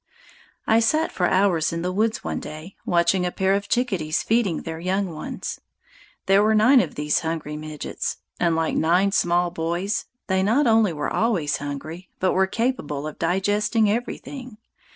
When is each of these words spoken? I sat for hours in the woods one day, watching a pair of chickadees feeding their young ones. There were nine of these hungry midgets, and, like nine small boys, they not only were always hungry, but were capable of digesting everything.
I 0.65 0.79
sat 0.79 1.11
for 1.11 1.27
hours 1.29 1.71
in 1.71 1.83
the 1.83 1.91
woods 1.91 2.23
one 2.23 2.39
day, 2.39 2.75
watching 2.87 3.23
a 3.23 3.31
pair 3.31 3.53
of 3.53 3.69
chickadees 3.69 4.23
feeding 4.23 4.63
their 4.63 4.79
young 4.79 5.13
ones. 5.13 5.61
There 6.25 6.41
were 6.41 6.55
nine 6.55 6.81
of 6.81 6.95
these 6.95 7.19
hungry 7.19 7.55
midgets, 7.55 8.17
and, 8.39 8.55
like 8.55 8.73
nine 8.73 9.11
small 9.11 9.51
boys, 9.51 10.05
they 10.25 10.41
not 10.41 10.65
only 10.65 10.91
were 10.91 11.13
always 11.13 11.57
hungry, 11.57 12.09
but 12.19 12.33
were 12.33 12.47
capable 12.47 13.05
of 13.05 13.19
digesting 13.19 13.91
everything. 13.91 14.57